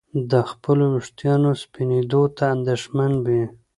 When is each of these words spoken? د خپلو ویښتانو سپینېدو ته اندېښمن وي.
د 0.31 0.33
خپلو 0.49 0.83
ویښتانو 0.93 1.49
سپینېدو 1.63 2.21
ته 2.37 2.43
اندېښمن 2.55 3.11
وي. 3.25 3.43